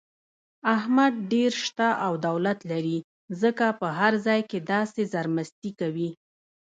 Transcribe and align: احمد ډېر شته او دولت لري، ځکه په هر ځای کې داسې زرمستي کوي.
احمد 0.75 1.13
ډېر 1.33 1.51
شته 1.65 1.87
او 2.05 2.13
دولت 2.27 2.59
لري، 2.71 2.97
ځکه 3.41 3.65
په 3.79 3.87
هر 3.99 4.13
ځای 4.25 4.41
کې 4.49 4.59
داسې 4.71 5.01
زرمستي 5.13 5.71
کوي. 5.79 6.09